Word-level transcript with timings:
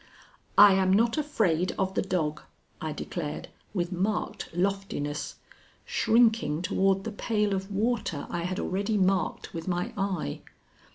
"I 0.57 0.73
am 0.73 0.91
not 0.91 1.15
afraid 1.19 1.73
of 1.77 1.93
the 1.93 2.01
dog," 2.01 2.41
I 2.81 2.91
declared, 2.91 3.49
with 3.71 3.91
marked 3.91 4.49
loftiness, 4.51 5.35
shrinking 5.85 6.63
toward 6.63 7.03
the 7.03 7.11
pail 7.11 7.53
of 7.53 7.69
water 7.71 8.25
I 8.31 8.41
had 8.45 8.59
already 8.59 8.97
marked 8.97 9.53
with 9.53 9.67
my 9.67 9.93
eye. 9.95 10.41